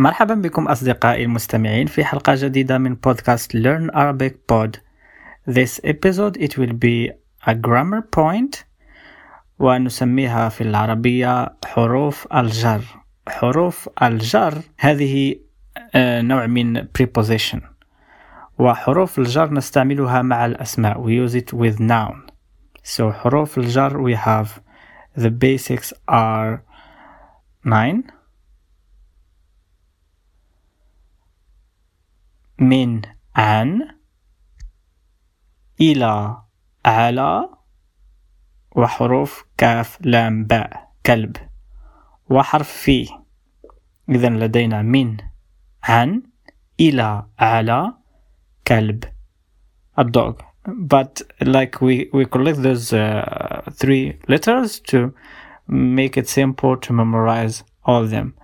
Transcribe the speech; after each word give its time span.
مرحبا 0.00 0.34
بكم 0.34 0.68
أصدقائي 0.68 1.24
المستمعين 1.24 1.86
في 1.86 2.04
حلقة 2.04 2.34
جديدة 2.36 2.78
من 2.78 2.94
بودكاست 2.94 3.56
Learn 3.56 3.90
Arabic 3.94 4.34
Pod. 4.52 4.78
This 5.46 5.80
episode 5.84 6.36
it 6.38 6.56
will 6.56 6.72
be 6.72 7.10
a 7.46 7.54
grammar 7.54 8.00
point 8.16 8.64
ونسميها 9.58 10.48
في 10.48 10.60
العربية 10.60 11.52
حروف 11.64 12.26
الجر. 12.34 12.80
حروف 13.28 13.88
الجر 14.02 14.54
هذه 14.78 15.36
آه، 15.94 16.20
نوع 16.22 16.46
من 16.46 16.82
preposition 16.82 17.60
وحروف 18.58 19.18
الجر 19.18 19.52
نستعملها 19.52 20.22
مع 20.22 20.46
الأسماء 20.46 21.06
we 21.06 21.28
use 21.28 21.34
it 21.34 21.52
with 21.52 21.80
noun. 21.80 22.30
So 22.84 23.02
حروف 23.02 23.58
الجر 23.58 24.02
we 24.02 24.16
have 24.16 24.60
the 25.22 25.30
basics 25.30 25.92
are 26.08 26.62
nine 27.64 28.19
من 32.60 33.02
عن 33.36 33.88
إلى 35.80 36.42
على 36.84 37.48
وحروف 38.76 39.44
كاف 39.58 39.98
لام 40.00 40.44
باء 40.44 40.92
كلب 41.06 41.36
وحرف 42.30 42.68
في 42.70 43.08
إذا 44.08 44.28
لدينا 44.28 44.82
من 44.82 45.16
عن 45.82 46.22
إلى 46.80 47.26
على 47.38 47.94
كلب 48.68 49.04
a 50.00 50.04
dog 50.04 50.42
but 50.66 51.22
like 51.40 51.80
we 51.80 52.08
we 52.12 52.24
collect 52.24 52.62
those 52.62 52.92
uh, 52.92 53.62
three 53.72 54.18
letters 54.28 54.80
to 54.80 55.12
make 55.66 56.16
it 56.16 56.28
simple 56.28 56.76
to 56.76 56.92
memorize 56.92 57.64
all 57.84 58.02
of 58.04 58.10
them 58.10 58.34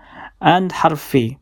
and 0.40 0.72
في 0.72 1.36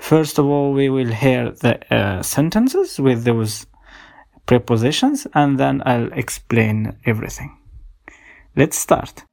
First 0.00 0.38
of 0.38 0.46
all, 0.46 0.72
we 0.72 0.88
will 0.90 1.12
hear 1.12 1.52
the 1.52 1.78
uh, 1.94 2.22
sentences 2.22 2.98
with 2.98 3.24
those 3.24 3.66
prepositions 4.46 5.26
and 5.34 5.58
then 5.58 5.82
I'll 5.86 6.12
explain 6.12 6.96
everything. 7.06 7.50
Let's 8.56 8.76
start. 8.76 9.24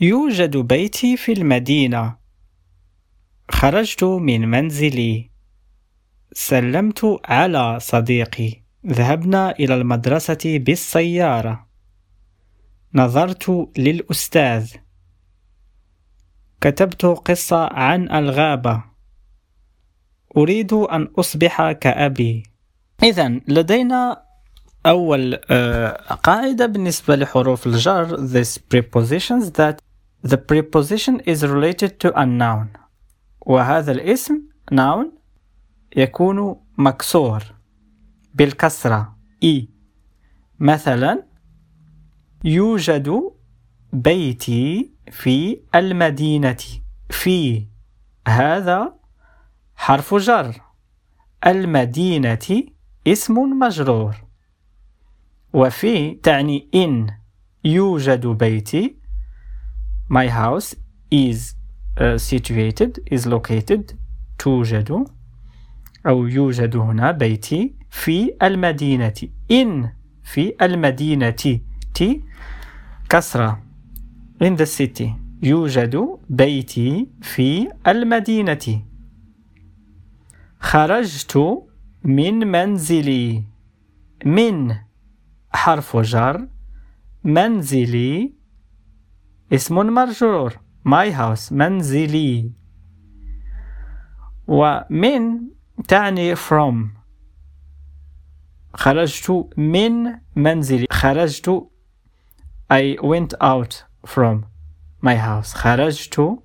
يوجد 0.00 0.56
بيتي 0.56 1.16
في 1.16 1.32
المدينة. 1.32 2.16
خرجت 3.50 4.04
من 4.04 4.48
منزلي. 4.48 5.30
سلمت 6.32 7.20
على 7.24 7.80
صديقي. 7.80 8.62
ذهبنا 8.86 9.50
إلى 9.50 9.74
المدرسة 9.74 10.58
بالسيارة. 10.58 11.65
نظرت 12.94 13.68
للأستاذ. 13.78 14.72
كتبت 16.60 17.04
قصة 17.04 17.66
عن 17.72 18.10
الغابة. 18.10 18.84
أريد 20.36 20.72
أن 20.72 21.08
أصبح 21.18 21.72
كأبي. 21.72 22.42
إذا 23.02 23.28
لدينا 23.28 24.22
أول 24.86 25.34
قاعدة 26.22 26.66
بالنسبة 26.66 27.16
لحروف 27.16 27.66
الجر 27.66 28.16
this 28.16 28.58
prepositions 28.58 29.50
that 29.50 29.82
the 30.30 30.36
preposition 30.36 31.20
is 31.20 31.42
related 31.42 32.00
to 32.00 32.12
a 32.16 32.26
noun. 32.26 32.68
وهذا 33.40 33.92
الاسم 33.92 34.42
noun 34.72 35.06
يكون 35.96 36.56
مكسور. 36.78 37.42
بالكسرة 38.34 39.16
إي 39.42 39.68
مثلا 40.60 41.26
يوجد 42.44 43.20
بيتي 43.92 44.90
في 45.10 45.60
المدينة. 45.74 46.56
في 47.10 47.66
هذا 48.28 48.94
حرف 49.74 50.14
جر. 50.14 50.60
المدينة 51.46 52.64
اسم 53.06 53.34
مجرور. 53.34 54.14
وفي 55.52 56.14
تعني 56.14 56.68
إن 56.74 57.06
يوجد 57.64 58.26
بيتي. 58.26 58.96
My 60.08 60.28
house 60.28 60.74
is 61.14 61.54
uh, 61.98 62.18
situated 62.18 63.00
is 63.10 63.26
located. 63.26 63.94
توجد. 64.38 65.06
أو 66.06 66.26
يوجد 66.26 66.76
هنا 66.76 67.10
بيتي 67.10 67.74
في 67.90 68.36
المدينة. 68.42 69.14
إن 69.50 69.92
في 70.24 70.54
المدينة. 70.62 71.60
تي 71.96 72.22
كسرة. 73.08 73.62
In 74.44 74.56
the 74.56 74.66
city. 74.66 75.08
يوجد 75.42 76.18
بيتي 76.30 77.08
في 77.22 77.68
المدينة. 77.86 78.84
خرجت 80.60 81.62
من 82.04 82.46
منزلي. 82.46 83.44
من. 84.24 84.76
حرف 85.52 85.96
جر. 85.96 86.48
منزلي. 87.24 88.32
اسم 89.52 89.74
مرجور 89.74 90.52
my 90.88 91.12
house. 91.12 91.52
منزلي. 91.52 92.52
ومن 94.48 95.40
تعني 95.88 96.36
from. 96.36 96.74
خرجت 98.74 99.48
من 99.56 99.92
منزلي. 100.36 100.86
خرجت 100.90 101.66
I 102.68 102.96
went 103.00 103.32
out 103.40 103.84
from 104.04 104.44
my 105.00 105.16
house. 105.16 105.54
خرجت 105.54 106.38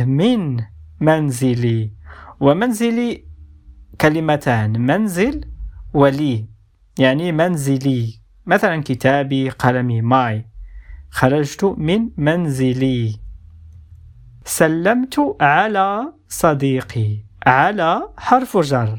من 0.00 0.64
منزلي. 1.00 1.92
ومنزلي 2.40 3.24
كلمتان. 4.00 4.80
منزل 4.80 5.44
ولي. 5.94 6.48
يعني 6.98 7.32
منزلي. 7.32 8.14
مثلا 8.46 8.82
كتابي 8.82 9.48
قلمي 9.48 10.02
ماي. 10.02 10.46
خرجت 11.10 11.64
من 11.64 12.10
منزلي. 12.16 13.20
سلمت 14.44 15.36
على 15.40 16.12
صديقي. 16.28 17.18
على 17.46 18.08
حرف 18.18 18.56
جر. 18.56 18.98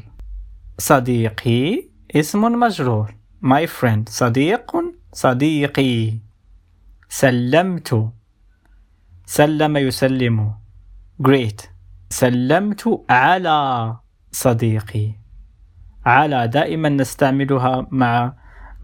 صديقي 0.78 1.82
اسم 2.16 2.60
مجرور. 2.60 3.14
My 3.44 3.66
friend 3.66 4.08
صديق 4.08 4.72
صديقي. 5.12 6.23
سلمت. 7.14 8.10
سلم 9.26 9.76
يسلم. 9.76 10.54
Great. 11.22 11.60
سلمت 12.10 13.04
على 13.10 13.96
صديقي. 14.32 15.14
على 16.06 16.48
دائما 16.48 16.88
نستعملها 16.88 17.86
مع 17.90 18.32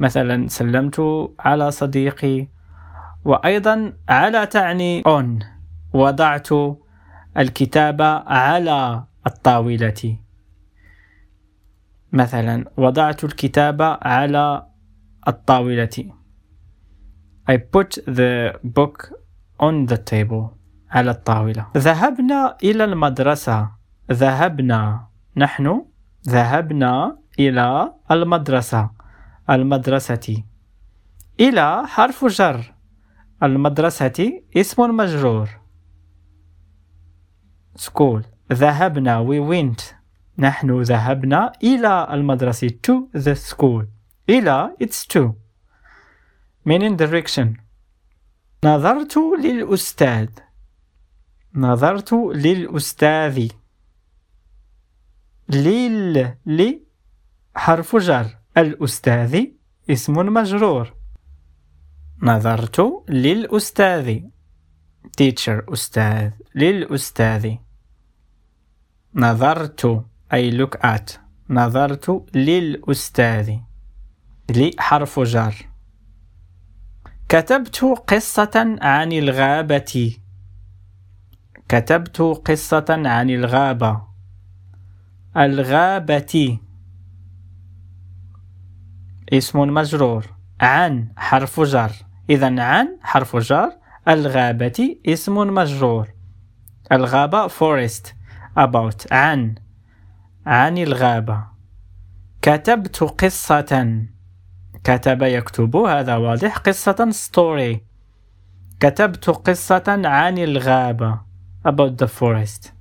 مثلا 0.00 0.48
سلمت 0.48 1.00
على 1.40 1.70
صديقي. 1.70 2.48
وأيضا 3.24 3.92
على 4.08 4.46
تعني 4.46 5.02
on. 5.02 5.44
وضعت 5.92 6.48
الكتاب 7.36 8.02
على 8.26 9.04
الطاولة. 9.26 10.18
مثلا 12.12 12.70
وضعت 12.76 13.24
الكتاب 13.24 13.82
على 14.02 14.66
الطاولة. 15.28 16.19
I 17.50 17.56
put 17.56 17.90
the 18.06 18.60
book 18.62 18.96
on 19.58 19.86
the 19.86 19.96
table 19.96 20.56
على 20.90 21.10
الطاولة. 21.10 21.66
ذهبنا 21.76 22.56
إلى 22.64 22.84
المدرسة. 22.84 23.70
ذهبنا. 24.12 25.08
نحن. 25.36 25.84
ذهبنا 26.28 27.18
إلى 27.38 27.92
المدرسة. 28.10 28.90
المدرسة. 29.50 30.44
إلى 31.40 31.86
حرف 31.86 32.24
جر. 32.24 32.74
المدرسة 33.42 34.42
اسم 34.56 34.96
مجرور. 34.96 35.48
School. 37.76 38.22
ذهبنا. 38.52 39.24
We 39.24 39.40
went. 39.40 39.94
نحن 40.38 40.82
ذهبنا 40.82 41.52
إلى 41.64 42.08
المدرسة. 42.12 42.68
To 42.68 43.20
the 43.20 43.34
school. 43.34 43.84
إلى 44.28 44.76
it's 44.80 45.06
to 45.06 45.39
meaning 46.68 46.96
direction. 46.96 47.46
نظرت 48.64 49.16
للأستاذ. 49.42 50.28
نظرت 51.54 52.12
للأستاذ. 52.12 53.48
لل 55.48 56.34
ل 56.46 56.74
حرف 57.56 57.96
جر. 57.96 58.38
الأستاذ 58.56 59.44
اسم 59.90 60.12
مجرور. 60.12 60.94
نظرت 62.22 63.04
للأستاذ. 63.08 64.18
teacher 65.22 65.72
أستاذ. 65.72 66.30
للأستاذ. 66.54 67.54
نظرت 69.14 70.04
أي 70.32 70.58
look 70.58 70.78
at. 70.84 71.12
نظرت 71.50 72.26
للأستاذ. 72.34 73.56
لي 74.50 74.70
حرف 74.78 75.20
جر. 75.20 75.69
كتبت 77.30 77.84
قصة 78.06 78.76
عن 78.82 79.12
الغابة. 79.12 80.16
كتبت 81.68 82.20
قصة 82.20 82.84
عن 82.88 83.30
الغابة. 83.30 84.02
الغابة. 85.36 86.58
اسم 89.32 89.60
مجرور. 89.74 90.26
عن 90.60 91.12
حرف 91.16 91.60
جر. 91.60 91.92
إذا 92.30 92.60
عن 92.62 92.98
حرف 93.02 93.36
جر. 93.36 93.70
الغابة 94.08 94.96
اسم 95.06 95.54
مجرور. 95.54 96.08
الغابة 96.92 97.48
forest. 97.48 98.06
About. 98.58 99.12
عن. 99.12 99.54
عن 100.46 100.78
الغابة. 100.78 101.44
كتبت 102.42 103.02
قصة. 103.02 104.02
كتب 104.84 105.22
يكتب 105.22 105.76
هذا 105.76 106.16
واضح 106.16 106.58
قصة 106.58 107.10
story 107.10 107.78
كتبت 108.80 109.30
قصة 109.30 109.84
عن 110.04 110.38
الغابة 110.38 111.20
about 111.68 111.96
the 112.04 112.08
forest 112.08 112.72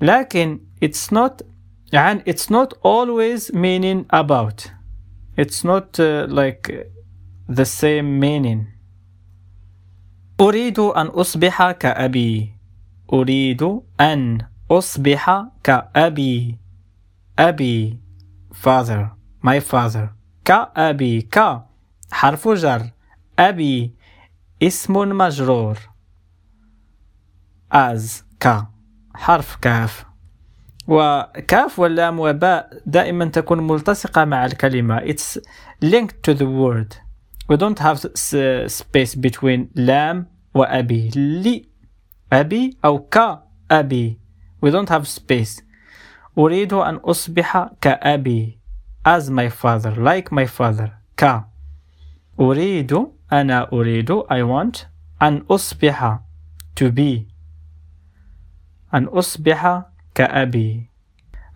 لكن 0.00 0.60
it's 0.84 1.12
not 1.12 1.42
عن 1.94 2.20
it's 2.26 2.50
not 2.50 2.74
always 2.82 3.52
meaning 3.52 4.06
about 4.10 4.70
it's 5.36 5.64
not 5.64 5.98
uh, 5.98 6.26
like 6.28 6.70
the 7.48 7.64
same 7.64 8.18
meaning 8.20 8.66
أريد 10.40 10.78
أن 10.78 11.06
أصبح 11.06 11.70
كأبي 11.70 12.52
أريد 13.12 13.80
أن 14.00 14.38
أصبح 14.70 15.44
كأبي 15.64 16.58
أبي 17.38 17.98
father 18.52 19.10
my 19.42 19.60
father 19.60 20.19
كأبي 20.50 21.22
ك 21.22 21.62
حرف 22.12 22.48
جر. 22.48 22.90
أبي 23.38 23.94
اسم 24.62 24.92
مجرور. 25.18 25.78
as 27.72 28.22
ك 28.40 28.66
حرف 29.14 29.56
كاف. 29.56 30.04
وكاف 30.88 31.78
واللام 31.78 32.20
وباء 32.20 32.82
دائما 32.86 33.24
تكون 33.24 33.66
ملتصقة 33.66 34.24
مع 34.24 34.44
الكلمة. 34.44 35.00
It's 35.00 35.38
linked 35.84 36.22
to 36.22 36.34
the 36.34 36.46
word. 36.46 36.96
We 37.48 37.56
don't 37.56 37.78
have 37.78 37.98
space 38.66 39.14
between 39.14 39.60
لام 39.74 40.26
وأبي. 40.54 41.10
لي 41.14 41.68
أبي 42.32 42.76
أو 42.84 42.98
كأبي 42.98 44.18
we 44.66 44.70
don't 44.70 44.88
have 44.88 45.06
space. 45.06 45.62
أريد 46.38 46.72
أن 46.72 46.96
أصبح 46.96 47.70
كأبي. 47.80 48.59
as 49.05 49.29
my 49.29 49.49
father 49.49 49.95
like 49.95 50.31
my 50.31 50.45
father 50.45 50.89
ك 51.17 51.43
أريد 52.39 53.07
أنا 53.33 53.69
أريد 53.73 54.11
I 54.11 54.43
want 54.43 54.85
أن 55.21 55.43
أصبح 55.49 56.19
to 56.79 56.91
be 56.91 57.21
أن 58.93 59.05
أصبح 59.05 59.81
كأبي 60.15 60.89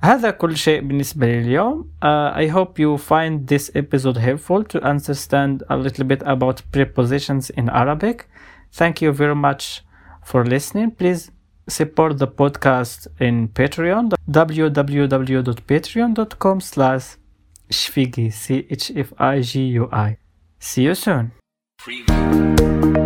هذا 0.02 0.32
كل 0.32 0.58
شيء 0.58 0.82
بالنسبة 0.82 1.26
لي 1.28 1.40
اليوم 1.40 1.90
uh, 2.02 2.32
I 2.36 2.48
hope 2.48 2.80
you 2.80 2.98
find 2.98 3.48
this 3.48 3.70
episode 3.76 4.18
helpful 4.18 4.64
to 4.64 4.82
understand 4.82 5.64
a 5.70 5.76
little 5.78 6.06
bit 6.06 6.22
about 6.26 6.62
prepositions 6.72 7.50
in 7.50 7.70
Arabic 7.70 8.28
thank 8.72 9.02
you 9.02 9.12
very 9.12 9.36
much 9.36 9.84
for 10.24 10.46
listening 10.46 10.92
please 10.92 11.32
support 11.68 12.18
the 12.18 12.28
podcast 12.28 13.08
in 13.20 13.50
Patreon 13.50 14.14
www.patreon.com 14.32 16.62
slash 16.62 17.18
Shfigi, 17.71 18.33
C 18.33 18.67
H 18.71 18.93
F 18.95 19.13
I 19.19 19.41
G 19.41 19.65
U 19.79 19.89
I. 19.93 20.19
See 20.59 20.85
you 20.85 20.95
soon. 20.95 21.33
Preview. 21.81 23.04